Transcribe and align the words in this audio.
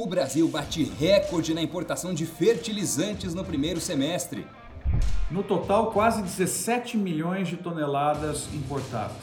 O 0.00 0.06
Brasil 0.06 0.46
bate 0.46 0.84
recorde 0.84 1.52
na 1.52 1.60
importação 1.60 2.14
de 2.14 2.24
fertilizantes 2.24 3.34
no 3.34 3.44
primeiro 3.44 3.80
semestre. 3.80 4.46
No 5.28 5.42
total, 5.42 5.90
quase 5.90 6.22
17 6.22 6.96
milhões 6.96 7.48
de 7.48 7.56
toneladas 7.56 8.46
importadas. 8.54 9.16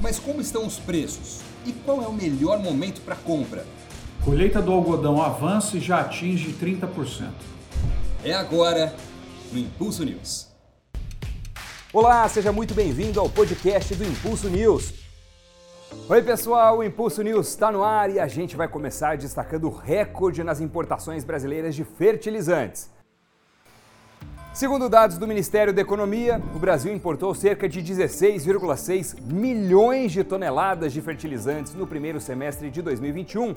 Mas 0.00 0.18
como 0.18 0.40
estão 0.40 0.66
os 0.66 0.78
preços? 0.78 1.40
E 1.66 1.72
qual 1.72 2.02
é 2.02 2.06
o 2.06 2.12
melhor 2.14 2.58
momento 2.58 3.02
para 3.02 3.16
compra? 3.16 3.66
Colheita 4.24 4.62
do 4.62 4.72
algodão 4.72 5.20
avança 5.20 5.76
e 5.76 5.80
já 5.80 6.00
atinge 6.00 6.54
30%. 6.54 7.30
É 8.24 8.32
agora 8.32 8.96
no 9.52 9.58
Impulso 9.58 10.06
News. 10.06 10.48
Olá, 11.92 12.26
seja 12.30 12.50
muito 12.50 12.72
bem-vindo 12.72 13.20
ao 13.20 13.28
podcast 13.28 13.94
do 13.94 14.04
Impulso 14.04 14.48
News. 14.48 15.07
Oi, 15.90 16.22
pessoal, 16.22 16.78
o 16.78 16.84
Impulso 16.84 17.22
News 17.22 17.48
está 17.48 17.72
no 17.72 17.82
ar 17.82 18.10
e 18.10 18.20
a 18.20 18.28
gente 18.28 18.56
vai 18.56 18.68
começar 18.68 19.16
destacando 19.16 19.68
o 19.68 19.74
recorde 19.74 20.44
nas 20.44 20.60
importações 20.60 21.24
brasileiras 21.24 21.74
de 21.74 21.82
fertilizantes. 21.82 22.90
Segundo 24.52 24.90
dados 24.90 25.16
do 25.16 25.26
Ministério 25.26 25.72
da 25.72 25.80
Economia, 25.80 26.42
o 26.54 26.58
Brasil 26.58 26.92
importou 26.92 27.34
cerca 27.34 27.66
de 27.66 27.80
16,6 27.82 29.18
milhões 29.22 30.12
de 30.12 30.22
toneladas 30.22 30.92
de 30.92 31.00
fertilizantes 31.00 31.74
no 31.74 31.86
primeiro 31.86 32.20
semestre 32.20 32.70
de 32.70 32.82
2021, 32.82 33.54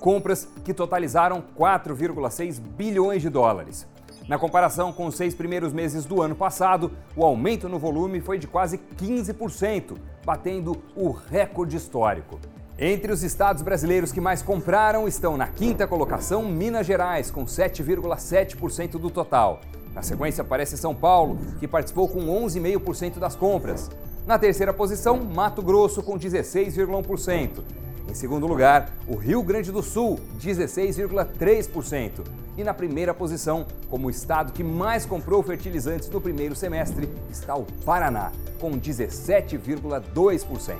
compras 0.00 0.48
que 0.64 0.72
totalizaram 0.72 1.44
4,6 1.54 2.60
bilhões 2.60 3.20
de 3.20 3.28
dólares. 3.28 3.86
Na 4.26 4.38
comparação 4.38 4.90
com 4.90 5.06
os 5.06 5.16
seis 5.16 5.34
primeiros 5.34 5.70
meses 5.70 6.06
do 6.06 6.22
ano 6.22 6.34
passado, 6.34 6.90
o 7.14 7.22
aumento 7.22 7.68
no 7.68 7.78
volume 7.78 8.22
foi 8.22 8.38
de 8.38 8.46
quase 8.46 8.78
15%, 8.96 9.98
batendo 10.24 10.82
o 10.96 11.10
recorde 11.10 11.76
histórico. 11.76 12.40
Entre 12.78 13.12
os 13.12 13.22
estados 13.22 13.62
brasileiros 13.62 14.12
que 14.12 14.22
mais 14.22 14.40
compraram 14.40 15.06
estão 15.06 15.36
na 15.36 15.46
quinta 15.46 15.86
colocação 15.86 16.42
Minas 16.42 16.86
Gerais, 16.86 17.30
com 17.30 17.44
7,7% 17.44 18.92
do 18.92 19.10
total. 19.10 19.60
Na 19.94 20.00
sequência 20.00 20.40
aparece 20.40 20.78
São 20.78 20.94
Paulo, 20.94 21.38
que 21.60 21.68
participou 21.68 22.08
com 22.08 22.20
11,5% 22.20 23.18
das 23.18 23.36
compras. 23.36 23.90
Na 24.26 24.38
terceira 24.38 24.72
posição, 24.72 25.22
Mato 25.22 25.60
Grosso, 25.60 26.02
com 26.02 26.18
16,1%. 26.18 27.62
Em 28.08 28.14
segundo 28.14 28.46
lugar, 28.46 28.92
o 29.08 29.16
Rio 29.16 29.42
Grande 29.42 29.72
do 29.72 29.82
Sul, 29.82 30.20
16,3%. 30.38 32.24
E 32.56 32.62
na 32.62 32.72
primeira 32.72 33.12
posição, 33.12 33.66
como 33.90 34.06
o 34.06 34.10
estado 34.10 34.52
que 34.52 34.62
mais 34.62 35.04
comprou 35.04 35.42
fertilizantes 35.42 36.08
no 36.08 36.20
primeiro 36.20 36.54
semestre, 36.54 37.08
está 37.30 37.56
o 37.56 37.64
Paraná, 37.84 38.30
com 38.60 38.78
17,2%. 38.78 40.76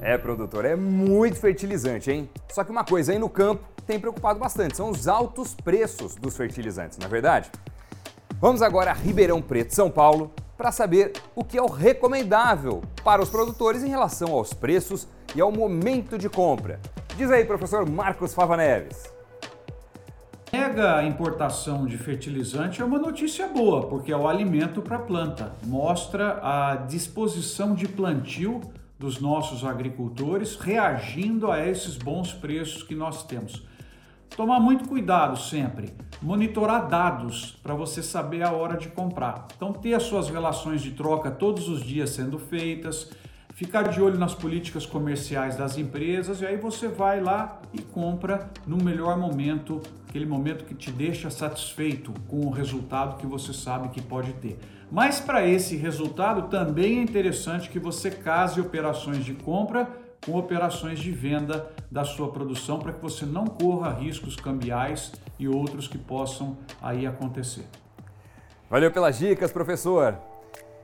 É, 0.00 0.16
produtor, 0.18 0.64
é 0.64 0.76
muito 0.76 1.38
fertilizante, 1.38 2.10
hein? 2.10 2.28
Só 2.52 2.62
que 2.64 2.70
uma 2.70 2.84
coisa 2.84 3.12
aí 3.12 3.18
no 3.18 3.28
campo 3.28 3.64
tem 3.86 3.98
preocupado 3.98 4.38
bastante, 4.38 4.76
são 4.76 4.90
os 4.90 5.08
altos 5.08 5.54
preços 5.54 6.14
dos 6.14 6.36
fertilizantes, 6.36 6.98
não 6.98 7.06
é 7.06 7.10
verdade? 7.10 7.50
Vamos 8.40 8.62
agora 8.62 8.90
a 8.90 8.94
Ribeirão 8.94 9.40
Preto, 9.40 9.74
São 9.74 9.90
Paulo, 9.90 10.32
para 10.56 10.70
saber 10.72 11.12
o 11.34 11.42
que 11.44 11.58
é 11.58 11.62
o 11.62 11.66
recomendável 11.66 12.82
para 13.04 13.22
os 13.22 13.28
produtores 13.28 13.82
em 13.82 13.88
relação 13.88 14.32
aos 14.32 14.52
preços 14.52 15.08
e 15.34 15.40
ao 15.40 15.50
momento 15.50 16.18
de 16.18 16.28
compra. 16.28 16.80
Diz 17.16 17.30
aí, 17.30 17.44
professor 17.44 17.88
Marcos 17.88 18.34
Fava 18.34 18.56
Neves. 18.56 19.12
Mega 20.52 21.02
importação 21.02 21.86
de 21.86 21.96
fertilizante 21.96 22.82
é 22.82 22.84
uma 22.84 22.98
notícia 22.98 23.48
boa, 23.48 23.86
porque 23.86 24.12
é 24.12 24.16
o 24.16 24.28
alimento 24.28 24.82
para 24.82 24.98
planta. 24.98 25.52
Mostra 25.64 26.40
a 26.42 26.76
disposição 26.76 27.74
de 27.74 27.88
plantio 27.88 28.60
dos 28.98 29.18
nossos 29.18 29.64
agricultores 29.64 30.56
reagindo 30.56 31.50
a 31.50 31.66
esses 31.66 31.96
bons 31.96 32.34
preços 32.34 32.82
que 32.82 32.94
nós 32.94 33.24
temos. 33.24 33.66
Tomar 34.36 34.60
muito 34.60 34.88
cuidado 34.88 35.38
sempre, 35.38 35.92
monitorar 36.20 36.86
dados 36.86 37.58
para 37.62 37.74
você 37.74 38.02
saber 38.02 38.42
a 38.42 38.52
hora 38.52 38.76
de 38.76 38.88
comprar. 38.88 39.48
Então, 39.56 39.72
ter 39.72 39.94
as 39.94 40.02
suas 40.04 40.28
relações 40.28 40.82
de 40.82 40.90
troca 40.92 41.30
todos 41.30 41.68
os 41.68 41.82
dias 41.82 42.10
sendo 42.10 42.38
feitas, 42.38 43.10
ficar 43.54 43.82
de 43.88 44.00
olho 44.00 44.18
nas 44.18 44.34
políticas 44.34 44.86
comerciais 44.86 45.56
das 45.56 45.76
empresas 45.76 46.40
e 46.40 46.46
aí 46.46 46.56
você 46.56 46.88
vai 46.88 47.20
lá 47.20 47.60
e 47.72 47.80
compra 47.80 48.50
no 48.66 48.82
melhor 48.82 49.18
momento, 49.18 49.80
aquele 50.08 50.26
momento 50.26 50.64
que 50.64 50.74
te 50.74 50.90
deixa 50.90 51.30
satisfeito 51.30 52.12
com 52.28 52.46
o 52.46 52.50
resultado 52.50 53.18
que 53.18 53.26
você 53.26 53.52
sabe 53.52 53.90
que 53.90 54.00
pode 54.00 54.32
ter. 54.34 54.58
Mas 54.90 55.20
para 55.20 55.46
esse 55.46 55.76
resultado 55.76 56.48
também 56.48 56.98
é 56.98 57.02
interessante 57.02 57.70
que 57.70 57.78
você 57.78 58.10
case 58.10 58.60
operações 58.60 59.24
de 59.24 59.34
compra 59.34 59.88
com 60.24 60.36
operações 60.36 60.98
de 60.98 61.10
venda 61.10 61.70
da 61.90 62.04
sua 62.04 62.30
produção 62.30 62.78
para 62.78 62.92
que 62.92 63.02
você 63.02 63.26
não 63.26 63.46
corra 63.46 63.92
riscos 63.92 64.36
cambiais 64.36 65.12
e 65.38 65.48
outros 65.48 65.88
que 65.88 65.98
possam 65.98 66.56
aí 66.80 67.06
acontecer. 67.06 67.66
Valeu 68.70 68.90
pelas 68.90 69.18
dicas, 69.18 69.50
professor. 69.50 70.31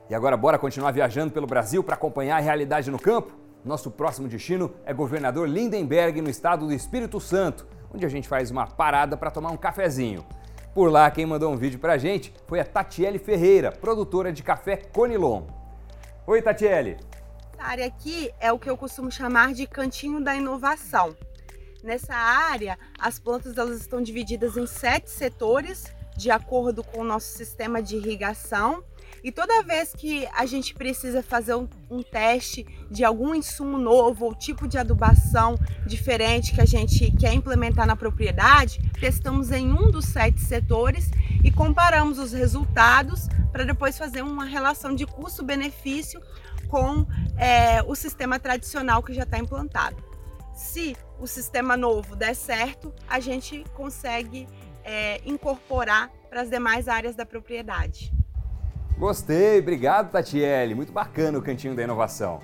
E 0.09 0.15
agora 0.15 0.35
bora 0.35 0.57
continuar 0.57 0.89
viajando 0.89 1.31
pelo 1.31 1.45
Brasil 1.45 1.83
para 1.83 1.93
acompanhar 1.93 2.37
a 2.37 2.39
realidade 2.39 2.89
no 2.89 2.97
campo? 2.97 3.31
Nosso 3.63 3.91
próximo 3.91 4.27
destino 4.27 4.73
é 4.83 4.91
Governador 4.91 5.47
Lindenberg, 5.47 6.19
no 6.19 6.31
estado 6.31 6.65
do 6.65 6.73
Espírito 6.73 7.19
Santo, 7.19 7.67
onde 7.93 8.07
a 8.07 8.09
gente 8.09 8.27
faz 8.27 8.49
uma 8.49 8.65
parada 8.65 9.15
para 9.15 9.29
tomar 9.29 9.51
um 9.51 9.57
cafezinho. 9.57 10.25
Por 10.73 10.91
lá, 10.91 11.11
quem 11.11 11.27
mandou 11.27 11.53
um 11.53 11.57
vídeo 11.57 11.77
para 11.77 11.93
a 11.93 11.97
gente 11.99 12.33
foi 12.47 12.59
a 12.59 12.65
Tatiele 12.65 13.19
Ferreira, 13.19 13.71
produtora 13.71 14.33
de 14.33 14.41
café 14.41 14.77
Conilon. 14.77 15.43
Oi, 16.25 16.41
Tatiele. 16.41 16.97
Essa 17.53 17.63
área 17.63 17.85
aqui 17.85 18.31
é 18.39 18.51
o 18.51 18.57
que 18.57 18.67
eu 18.69 18.75
costumo 18.75 19.11
chamar 19.11 19.53
de 19.53 19.67
cantinho 19.67 20.23
da 20.23 20.35
inovação. 20.35 21.15
Nessa 21.83 22.15
área, 22.15 22.79
as 22.97 23.19
plantas 23.19 23.59
elas 23.59 23.79
estão 23.79 24.01
divididas 24.01 24.57
em 24.57 24.65
sete 24.65 25.11
setores, 25.11 25.85
de 26.17 26.31
acordo 26.31 26.83
com 26.83 27.01
o 27.01 27.05
nosso 27.05 27.27
sistema 27.27 27.79
de 27.79 27.95
irrigação 27.95 28.83
e 29.23 29.31
toda 29.31 29.63
vez 29.63 29.93
que 29.93 30.27
a 30.33 30.45
gente 30.45 30.73
precisa 30.73 31.21
fazer 31.21 31.55
um, 31.55 31.67
um, 31.89 32.01
teste 32.01 32.65
de 32.89 33.03
algum 33.03 33.35
insumo 33.35 33.77
novo 33.77 34.25
ou 34.25 34.35
tipo 34.35 34.67
de 34.67 34.77
adubação 34.77 35.57
diferente 35.85 36.53
que 36.53 36.61
a 36.61 36.65
gente 36.65 37.11
quer 37.11 37.33
implementar 37.33 37.85
na 37.85 37.95
propriedade, 37.95 38.79
testamos 38.99 39.51
em 39.51 39.71
um 39.71 39.91
dos 39.91 40.05
sete 40.05 40.39
setores 40.39 41.09
e 41.43 41.51
comparamos 41.51 42.19
os 42.19 42.31
resultados 42.31 43.27
para 43.51 43.63
depois 43.63 43.97
fazer 43.97 44.21
uma 44.21 44.45
relação 44.45 44.95
de 44.95 45.05
custo-benefício 45.05 46.21
com 46.69 47.05
é, 47.37 47.81
o 47.83 47.95
sistema 47.95 48.39
tradicional 48.39 49.01
que 49.01 49.13
já 49.13 49.23
está 49.23 49.37
implantado. 49.37 49.97
Se 50.53 50.95
o 51.19 51.25
sistema 51.27 51.75
novo 51.75 52.15
der 52.15 52.35
certo, 52.35 52.93
a 53.07 53.19
gente 53.19 53.63
consegue 53.73 54.47
é, 54.83 55.21
incorporar 55.25 56.11
para 56.29 56.41
as 56.41 56.49
demais 56.49 56.87
áreas 56.87 57.15
da 57.15 57.25
propriedade. 57.25 58.13
Gostei, 58.99 59.59
obrigado 59.59 60.11
Tatiele, 60.11 60.75
muito 60.75 60.91
bacana 60.91 61.37
o 61.37 61.41
Cantinho 61.41 61.73
da 61.73 61.81
Inovação. 61.81 62.41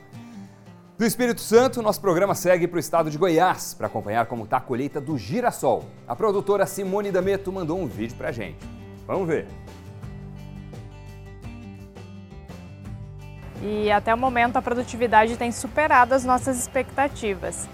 Do 0.97 1.03
Espírito 1.03 1.41
Santo, 1.41 1.81
nosso 1.81 1.99
programa 1.99 2.33
segue 2.33 2.65
para 2.65 2.77
o 2.77 2.79
estado 2.79 3.11
de 3.11 3.17
Goiás 3.17 3.73
para 3.73 3.87
acompanhar 3.87 4.25
como 4.27 4.45
está 4.45 4.55
a 4.55 4.61
colheita 4.61 5.01
do 5.01 5.17
girassol. 5.17 5.83
A 6.07 6.15
produtora 6.15 6.65
Simone 6.65 7.11
Dameto 7.11 7.51
mandou 7.51 7.77
um 7.77 7.85
vídeo 7.85 8.15
para 8.15 8.29
a 8.29 8.31
gente. 8.31 8.65
Vamos 9.05 9.27
ver. 9.27 9.45
E 13.61 13.91
até 13.91 14.13
o 14.13 14.17
momento 14.17 14.55
a 14.55 14.61
produtividade 14.61 15.35
tem 15.35 15.51
superado 15.51 16.13
as 16.13 16.23
nossas 16.23 16.57
expectativas. 16.57 17.67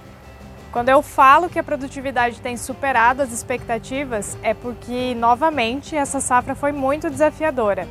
Quando 0.72 0.90
eu 0.90 1.04
falo 1.04 1.50
que 1.50 1.60
a 1.60 1.64
produtividade 1.64 2.42
tem 2.42 2.58
superado 2.58 3.22
as 3.22 3.32
expectativas, 3.32 4.36
é 4.42 4.56
porque, 4.56 5.14
novamente, 5.14 5.96
essa 5.96 6.20
safra 6.20 6.56
foi 6.56 6.72
muito 6.72 7.12
desafiadora. 7.12 7.88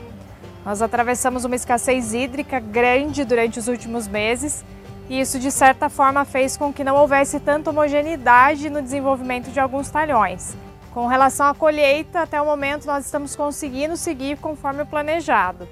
Nós 0.65 0.83
atravessamos 0.83 1.45
uma 1.45 1.57
escassez 1.57 2.13
hídrica 2.13 2.61
grande 2.61 3.25
durante 3.25 3.59
os 3.59 3.67
últimos 3.67 4.07
meses 4.07 4.65
e 5.09 5.21
isso, 5.21 5.39
de 5.39 5.51
certa 5.51 5.89
forma, 5.89 6.25
fez 6.25 6.57
com 6.57 6.73
que 6.73 6.85
não 6.85 6.95
houvesse 6.97 7.41
tanta 7.41 7.71
homogeneidade 7.71 8.71
no 8.71 8.81
desenvolvimento 8.81 9.51
de 9.51 9.59
alguns 9.59 9.91
talhões. 9.91 10.57
Com 10.93 11.07
relação 11.07 11.47
à 11.47 11.55
colheita, 11.55 12.21
até 12.21 12.41
o 12.41 12.45
momento 12.45 12.87
nós 12.87 13.07
estamos 13.07 13.35
conseguindo 13.35 13.97
seguir 13.97 14.39
conforme 14.39 14.83
o 14.83 14.87
planejado. 14.87 15.67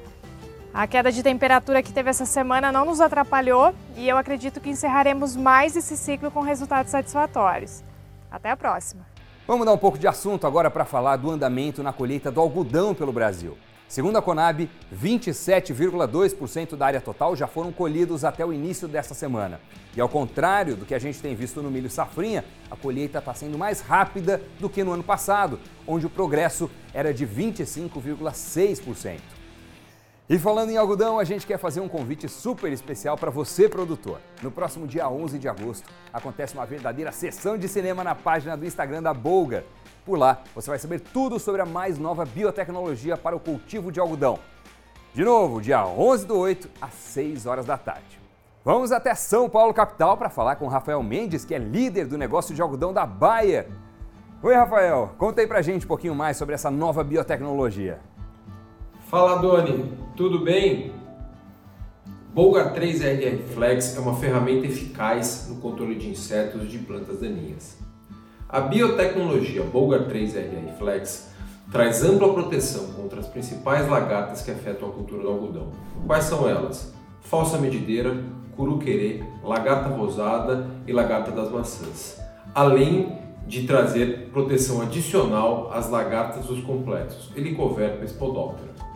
A 0.73 0.87
queda 0.87 1.13
de 1.13 1.23
temperatura 1.23 1.83
que 1.83 1.93
teve 1.93 2.11
essa 2.11 2.25
semana 2.25 2.73
não 2.73 2.85
nos 2.85 3.01
atrapalhou 3.01 3.75
e 3.97 4.09
eu 4.09 4.17
acredito 4.17 4.61
que 4.61 4.71
encerraremos 4.71 5.37
mais 5.37 5.77
esse 5.77 5.97
ciclo 5.97 6.31
com 6.31 6.41
resultados 6.41 6.91
satisfatórios. 6.91 7.85
Até 8.31 8.51
a 8.51 8.57
próxima! 8.57 9.07
Vamos 9.47 9.65
dar 9.65 9.73
um 9.73 9.79
pouco 9.79 9.99
de 9.99 10.07
assunto 10.07 10.47
agora 10.47 10.71
para 10.71 10.85
falar 10.85 11.17
do 11.17 11.31
andamento 11.31 11.83
na 11.83 11.93
colheita 11.93 12.31
do 12.31 12.41
algodão 12.41 12.95
pelo 12.95 13.13
Brasil. 13.13 13.57
Segundo 13.89 14.19
a 14.19 14.23
Conab, 14.23 14.69
27,2% 14.95 16.77
da 16.77 16.85
área 16.85 17.01
total 17.01 17.35
já 17.35 17.47
foram 17.47 17.73
colhidos 17.73 18.23
até 18.23 18.45
o 18.45 18.53
início 18.53 18.87
desta 18.87 19.15
semana. 19.15 19.59
E 19.97 20.01
ao 20.01 20.11
contrário 20.11 20.77
do 20.77 20.85
que 20.85 20.95
a 20.95 20.99
gente 20.99 21.19
tem 21.21 21.35
visto 21.35 21.63
no 21.63 21.71
milho 21.71 21.89
safrinha, 21.89 22.45
a 22.71 22.77
colheita 22.77 23.19
está 23.19 23.33
sendo 23.33 23.57
mais 23.57 23.81
rápida 23.81 24.43
do 24.61 24.69
que 24.69 24.85
no 24.85 24.93
ano 24.93 25.03
passado, 25.03 25.59
onde 25.87 26.05
o 26.05 26.11
progresso 26.11 26.71
era 26.93 27.15
de 27.15 27.27
25,6%. 27.27 29.38
E 30.31 30.39
falando 30.39 30.69
em 30.69 30.77
algodão, 30.77 31.19
a 31.19 31.25
gente 31.25 31.47
quer 31.47 31.57
fazer 31.57 31.81
um 31.81 31.89
convite 31.89 32.29
super 32.29 32.71
especial 32.71 33.17
para 33.17 33.31
você, 33.31 33.67
produtor. 33.67 34.21
No 34.43 34.51
próximo 34.51 34.87
dia 34.87 35.09
11 35.09 35.39
de 35.39 35.49
agosto, 35.49 35.89
acontece 36.13 36.53
uma 36.53 36.67
verdadeira 36.67 37.11
sessão 37.11 37.57
de 37.57 37.67
cinema 37.67 38.05
na 38.05 38.15
página 38.15 38.55
do 38.55 38.67
Instagram 38.67 39.03
da 39.03 39.15
Bolga. 39.15 39.65
Por 40.05 40.19
lá 40.19 40.43
você 40.55 40.69
vai 40.69 40.79
saber 40.79 41.01
tudo 41.01 41.41
sobre 41.41 41.63
a 41.63 41.67
mais 41.67 41.99
nova 41.99 42.27
biotecnologia 42.27 43.17
para 43.17 43.35
o 43.35 43.41
cultivo 43.41 43.91
de 43.91 44.01
algodão. 44.01 44.39
De 45.15 45.25
novo, 45.25 45.63
dia 45.63 45.87
11 45.87 46.27
do 46.27 46.37
8, 46.37 46.69
às 46.79 46.93
6 46.93 47.47
horas 47.47 47.65
da 47.65 47.79
tarde. 47.79 48.21
Vamos 48.63 48.93
até 48.93 49.15
São 49.15 49.49
Paulo, 49.49 49.73
capital, 49.73 50.19
para 50.19 50.29
falar 50.29 50.57
com 50.57 50.67
Rafael 50.67 51.03
Mendes, 51.03 51.43
que 51.43 51.55
é 51.55 51.59
líder 51.59 52.07
do 52.07 52.19
negócio 52.19 52.55
de 52.55 52.61
algodão 52.61 52.93
da 52.93 53.07
Bayer. 53.07 53.67
Oi, 54.43 54.55
Rafael, 54.55 55.15
conta 55.17 55.41
aí 55.41 55.47
pra 55.47 55.63
gente 55.63 55.87
um 55.87 55.89
pouquinho 55.89 56.15
mais 56.15 56.37
sobre 56.37 56.55
essa 56.55 56.71
nova 56.71 57.03
biotecnologia. 57.03 57.99
Fala, 59.09 59.37
Doni, 59.37 60.07
tudo 60.19 60.41
bem? 60.41 60.91
Bolgar 62.35 62.75
3 62.75 63.03
RR 63.03 63.39
Flex 63.55 63.97
é 63.97 64.01
uma 64.01 64.17
ferramenta 64.17 64.67
eficaz 64.67 65.47
no 65.49 65.61
controle 65.61 65.95
de 65.95 66.09
insetos 66.09 66.69
de 66.69 66.79
plantas 66.79 67.21
daninhas. 67.21 67.79
A 68.49 68.61
biotecnologia 68.61 69.63
Bolgar 69.63 70.07
3 70.07 70.35
RR 70.35 70.73
Flex 70.77 71.31
traz 71.71 72.03
ampla 72.03 72.35
proteção 72.35 72.89
contra 72.95 73.21
as 73.21 73.29
principais 73.29 73.89
lagartas 73.89 74.43
que 74.43 74.51
afetam 74.51 74.89
a 74.89 74.93
cultura 74.93 75.23
do 75.23 75.29
algodão. 75.29 75.69
Quais 76.05 76.25
são 76.25 76.49
elas? 76.49 76.93
Falsa 77.21 77.57
medideira, 77.57 78.21
curuquerê, 78.57 79.23
lagarta 79.45 79.89
rosada 79.89 80.69
e 80.85 80.93
lagarta 80.93 81.31
das 81.31 81.49
maçãs. 81.49 82.21
Além 82.53 83.17
de 83.47 83.69
trazer 83.69 84.31
proteção 84.33 84.83
adicional 84.83 85.71
às 85.73 85.89
lagartas 85.89 86.47
dos 86.47 86.61
completos, 86.65 87.31
Helicoverpa 87.37 88.05
spodoptera. 88.05 88.88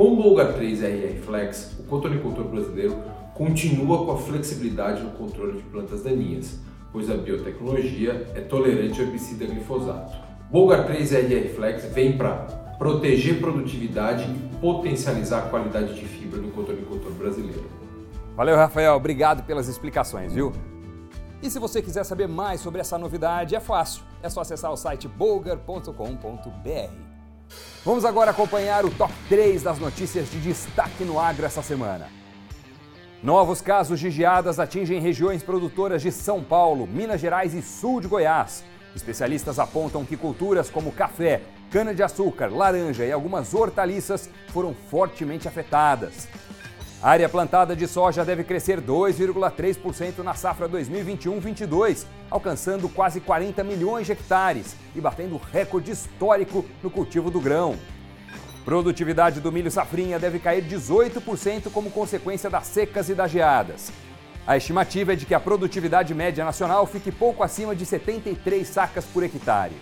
Com 0.00 0.14
o 0.14 0.16
Bolga 0.16 0.50
3 0.54 0.82
RR 0.82 1.20
Flex, 1.26 1.76
o 1.78 1.82
cotonicultor 1.82 2.44
brasileiro 2.44 2.96
continua 3.34 4.06
com 4.06 4.12
a 4.12 4.16
flexibilidade 4.16 5.02
no 5.02 5.10
controle 5.10 5.58
de 5.58 5.62
plantas 5.64 6.02
daninhas, 6.02 6.58
pois 6.90 7.10
a 7.10 7.18
biotecnologia 7.18 8.26
é 8.34 8.40
tolerante 8.40 8.98
ao 8.98 9.06
herbicida 9.06 9.44
glifosato. 9.44 10.16
Bolga 10.50 10.84
3 10.84 11.12
RR 11.12 11.48
Flex 11.54 11.84
vem 11.92 12.16
para 12.16 12.32
proteger 12.78 13.40
produtividade 13.40 14.22
e 14.22 14.58
potencializar 14.58 15.40
a 15.40 15.48
qualidade 15.50 15.92
de 15.92 16.06
fibra 16.06 16.40
do 16.40 16.48
cotonicultor 16.48 17.12
brasileiro. 17.12 17.64
Valeu, 18.34 18.56
Rafael. 18.56 18.94
Obrigado 18.94 19.42
pelas 19.42 19.68
explicações, 19.68 20.32
viu? 20.32 20.50
E 21.42 21.50
se 21.50 21.58
você 21.58 21.82
quiser 21.82 22.04
saber 22.04 22.26
mais 22.26 22.62
sobre 22.62 22.80
essa 22.80 22.96
novidade, 22.96 23.54
é 23.54 23.60
fácil. 23.60 24.02
É 24.22 24.30
só 24.30 24.40
acessar 24.40 24.72
o 24.72 24.78
site 24.78 25.06
bolgar.com.br. 25.06 27.09
Vamos 27.82 28.04
agora 28.04 28.30
acompanhar 28.30 28.84
o 28.84 28.90
top 28.90 29.10
3 29.30 29.62
das 29.62 29.78
notícias 29.78 30.30
de 30.30 30.38
destaque 30.38 31.02
no 31.02 31.18
agro 31.18 31.46
essa 31.46 31.62
semana. 31.62 32.08
Novos 33.22 33.62
casos 33.62 33.98
de 33.98 34.10
geadas 34.10 34.58
atingem 34.58 35.00
regiões 35.00 35.42
produtoras 35.42 36.02
de 36.02 36.12
São 36.12 36.44
Paulo, 36.44 36.86
Minas 36.86 37.22
Gerais 37.22 37.54
e 37.54 37.62
sul 37.62 38.02
de 38.02 38.06
Goiás. 38.06 38.62
Especialistas 38.94 39.58
apontam 39.58 40.04
que 40.04 40.14
culturas 40.14 40.68
como 40.68 40.92
café, 40.92 41.40
cana-de-açúcar, 41.70 42.52
laranja 42.52 43.06
e 43.06 43.12
algumas 43.12 43.54
hortaliças 43.54 44.28
foram 44.48 44.74
fortemente 44.74 45.48
afetadas. 45.48 46.28
A 47.02 47.08
área 47.12 47.30
plantada 47.30 47.74
de 47.74 47.88
soja 47.88 48.26
deve 48.26 48.44
crescer 48.44 48.78
2,3% 48.78 50.18
na 50.18 50.34
safra 50.34 50.68
2021-22, 50.68 52.04
alcançando 52.30 52.90
quase 52.90 53.22
40 53.22 53.64
milhões 53.64 54.04
de 54.04 54.12
hectares 54.12 54.76
e 54.94 55.00
batendo 55.00 55.40
recorde 55.50 55.92
histórico 55.92 56.62
no 56.82 56.90
cultivo 56.90 57.30
do 57.30 57.40
grão. 57.40 57.74
Produtividade 58.66 59.40
do 59.40 59.50
milho 59.50 59.70
safrinha 59.70 60.18
deve 60.18 60.38
cair 60.38 60.62
18% 60.62 61.70
como 61.72 61.90
consequência 61.90 62.50
das 62.50 62.66
secas 62.66 63.08
e 63.08 63.14
das 63.14 63.30
geadas. 63.30 63.90
A 64.46 64.58
estimativa 64.58 65.14
é 65.14 65.16
de 65.16 65.24
que 65.24 65.34
a 65.34 65.40
produtividade 65.40 66.12
média 66.12 66.44
nacional 66.44 66.84
fique 66.84 67.10
pouco 67.10 67.42
acima 67.42 67.74
de 67.74 67.86
73 67.86 68.68
sacas 68.68 69.06
por 69.06 69.22
hectare. 69.22 69.72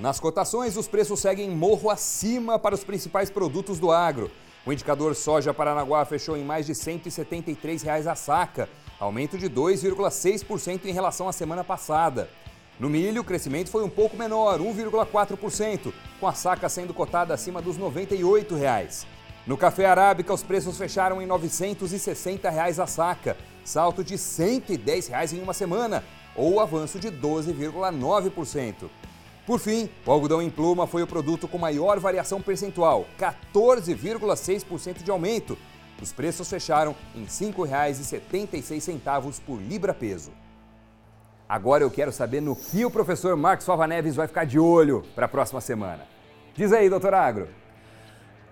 Nas 0.00 0.18
cotações, 0.18 0.78
os 0.78 0.88
preços 0.88 1.20
seguem 1.20 1.50
morro 1.50 1.90
acima 1.90 2.58
para 2.58 2.74
os 2.74 2.82
principais 2.82 3.28
produtos 3.28 3.78
do 3.78 3.92
agro. 3.92 4.30
O 4.64 4.72
indicador 4.72 5.14
soja 5.14 5.52
Paranaguá 5.52 6.02
fechou 6.06 6.38
em 6.38 6.42
mais 6.42 6.64
de 6.64 6.74
173 6.74 7.82
reais 7.82 8.06
a 8.06 8.14
saca, 8.14 8.66
aumento 8.98 9.36
de 9.36 9.50
2,6% 9.50 10.86
em 10.86 10.92
relação 10.92 11.28
à 11.28 11.32
semana 11.32 11.62
passada. 11.62 12.30
No 12.78 12.88
milho, 12.88 13.20
o 13.20 13.24
crescimento 13.24 13.68
foi 13.68 13.84
um 13.84 13.90
pouco 13.90 14.16
menor, 14.16 14.58
1,4%, 14.58 15.92
com 16.18 16.26
a 16.26 16.32
saca 16.32 16.66
sendo 16.70 16.94
cotada 16.94 17.34
acima 17.34 17.60
dos 17.60 17.76
98 17.76 18.54
reais. 18.54 19.06
No 19.46 19.58
café 19.58 19.84
arábica, 19.84 20.32
os 20.32 20.42
preços 20.42 20.78
fecharam 20.78 21.20
em 21.20 21.26
960 21.26 22.48
reais 22.48 22.80
a 22.80 22.86
saca, 22.86 23.36
salto 23.62 24.02
de 24.02 24.16
110 24.16 25.08
reais 25.08 25.34
em 25.34 25.42
uma 25.42 25.52
semana, 25.52 26.02
ou 26.34 26.58
avanço 26.58 26.98
de 26.98 27.10
12,9%. 27.10 28.88
Por 29.50 29.58
fim, 29.58 29.90
o 30.06 30.12
algodão 30.12 30.40
em 30.40 30.48
pluma 30.48 30.86
foi 30.86 31.02
o 31.02 31.06
produto 31.08 31.48
com 31.48 31.58
maior 31.58 31.98
variação 31.98 32.40
percentual, 32.40 33.04
14,6% 33.18 35.02
de 35.02 35.10
aumento. 35.10 35.58
Os 36.00 36.12
preços 36.12 36.48
fecharam 36.48 36.94
em 37.16 37.22
R$ 37.22 37.26
5,76 37.26 39.40
por 39.44 39.60
libra-peso. 39.60 40.30
Agora 41.48 41.82
eu 41.82 41.90
quero 41.90 42.12
saber 42.12 42.40
no 42.40 42.54
que 42.54 42.84
o 42.84 42.92
professor 42.92 43.36
Marcos 43.36 43.66
Fava 43.66 43.88
Neves 43.88 44.14
vai 44.14 44.28
ficar 44.28 44.46
de 44.46 44.56
olho 44.56 45.02
para 45.16 45.26
a 45.26 45.28
próxima 45.28 45.60
semana. 45.60 46.06
Diz 46.54 46.72
aí, 46.72 46.88
doutor 46.88 47.12
Agro. 47.12 47.48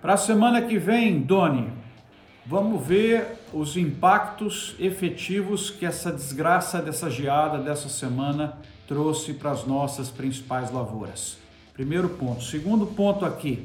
Para 0.03 0.15
a 0.15 0.17
semana 0.17 0.63
que 0.63 0.79
vem, 0.79 1.21
Doni, 1.21 1.73
vamos 2.45 2.85
ver 2.85 3.39
os 3.53 3.77
impactos 3.77 4.75
efetivos 4.81 5.71
que 5.71 5.87
essa 5.87 6.11
desgraça 6.11 6.83
dessa 6.83 7.09
geada 7.09 7.59
dessa 7.59 7.89
semana 7.89 8.59
trouxe 8.89 9.35
para 9.35 9.51
as 9.51 9.67
nossas 9.67 10.09
principais 10.09 10.73
lavouras. 10.73 11.37
Primeiro 11.75 12.09
ponto. 12.09 12.43
Segundo 12.43 12.87
ponto 12.87 13.25
aqui, 13.25 13.65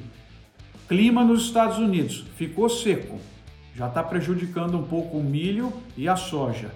clima 0.88 1.24
nos 1.24 1.46
Estados 1.46 1.78
Unidos 1.78 2.26
ficou 2.36 2.70
seco, 2.70 3.18
já 3.74 3.88
está 3.88 4.04
prejudicando 4.04 4.78
um 4.78 4.84
pouco 4.84 5.18
o 5.18 5.24
milho 5.24 5.72
e 5.98 6.10
a 6.10 6.18
soja. 6.18 6.72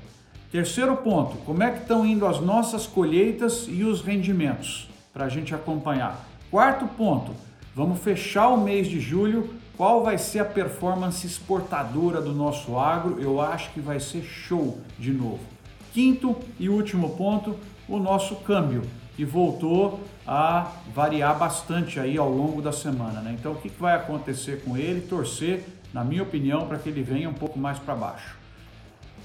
Terceiro 0.49 0.95
ponto, 0.95 1.35
como 1.45 1.61
é 1.61 1.69
que 1.69 1.81
estão 1.81 2.05
indo 2.05 2.25
as 2.25 2.39
nossas 2.39 2.87
colheitas 2.87 3.67
e 3.67 3.83
os 3.83 4.01
rendimentos 4.01 4.89
para 5.13 5.25
a 5.25 5.29
gente 5.29 5.53
acompanhar. 5.53 6.25
Quarto 6.49 6.87
ponto, 6.87 7.33
vamos 7.75 7.99
fechar 7.99 8.47
o 8.47 8.61
mês 8.61 8.87
de 8.87 8.99
julho. 8.99 9.53
Qual 9.75 10.03
vai 10.03 10.17
ser 10.17 10.39
a 10.39 10.45
performance 10.45 11.27
exportadora 11.27 12.21
do 12.21 12.33
nosso 12.33 12.77
agro? 12.79 13.19
Eu 13.19 13.41
acho 13.41 13.71
que 13.71 13.79
vai 13.79 13.99
ser 13.99 14.23
show 14.23 14.79
de 14.97 15.11
novo. 15.11 15.56
Quinto 15.97 16.35
e 16.59 16.69
último 16.69 17.17
ponto, 17.17 17.55
o 17.89 17.97
nosso 17.97 18.35
câmbio, 18.35 18.83
que 19.15 19.25
voltou 19.25 19.99
a 20.27 20.71
variar 20.93 21.35
bastante 21.35 21.99
aí 21.99 22.19
ao 22.19 22.29
longo 22.29 22.61
da 22.61 22.71
semana. 22.71 23.19
Né? 23.19 23.35
Então, 23.39 23.53
o 23.53 23.55
que 23.55 23.67
vai 23.67 23.95
acontecer 23.95 24.61
com 24.63 24.77
ele? 24.77 25.01
Torcer, 25.01 25.63
na 25.91 26.03
minha 26.03 26.21
opinião, 26.21 26.67
para 26.67 26.77
que 26.77 26.87
ele 26.87 27.01
venha 27.01 27.27
um 27.27 27.33
pouco 27.33 27.57
mais 27.57 27.79
para 27.79 27.95
baixo. 27.95 28.37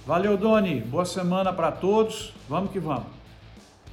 Valeu, 0.06 0.34
Doni. 0.38 0.80
Boa 0.80 1.04
semana 1.04 1.52
para 1.52 1.70
todos. 1.70 2.32
Vamos 2.48 2.70
que 2.72 2.78
vamos. 2.78 3.04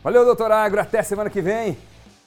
Valeu, 0.01 0.24
doutor 0.24 0.50
Agro. 0.50 0.79
Até 0.79 1.03
semana 1.03 1.29
que 1.29 1.41
vem. 1.41 1.77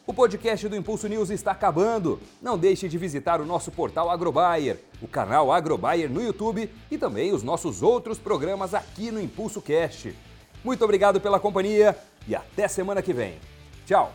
O 0.07 0.13
podcast 0.13 0.69
do 0.69 0.77
Impulso 0.77 1.09
News 1.09 1.31
está 1.31 1.53
acabando. 1.53 2.21
Não 2.43 2.59
deixe 2.59 2.91
de 2.91 2.99
visitar 2.99 3.41
o 3.41 3.47
nosso 3.47 3.71
portal 3.71 4.11
Agrobayer, 4.11 4.83
o 5.01 5.09
canal 5.09 5.51
Agrobayer 5.51 6.11
no 6.11 6.21
YouTube 6.21 6.69
e 6.91 6.99
também 6.99 7.33
os 7.33 7.43
nossos 7.43 7.83
outros 7.83 8.19
programas 8.19 8.75
aqui 8.75 9.11
no 9.11 9.19
Impulso 9.19 9.63
Cast. 9.63 10.15
Muito 10.65 10.85
obrigado 10.85 11.21
pela 11.21 11.41
companhia 11.41 11.97
e 12.27 12.35
até 12.35 12.69
semana 12.69 13.03
que 13.03 13.13
vem. 13.13 13.35
Tchau! 13.87 14.13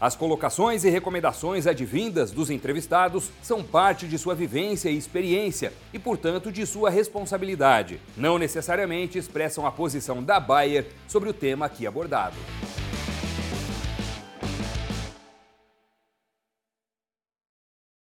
As 0.00 0.14
colocações 0.14 0.84
e 0.84 0.90
recomendações 0.90 1.66
advindas 1.66 2.30
dos 2.30 2.50
entrevistados 2.50 3.30
são 3.42 3.64
parte 3.64 4.06
de 4.06 4.16
sua 4.16 4.32
vivência 4.32 4.88
e 4.88 4.96
experiência 4.96 5.72
e, 5.92 5.98
portanto, 5.98 6.52
de 6.52 6.64
sua 6.64 6.88
responsabilidade. 6.88 8.00
Não 8.16 8.38
necessariamente 8.38 9.18
expressam 9.18 9.66
a 9.66 9.72
posição 9.72 10.22
da 10.22 10.38
Bayer 10.38 10.86
sobre 11.08 11.28
o 11.28 11.32
tema 11.32 11.66
aqui 11.66 11.84
abordado. 11.84 12.36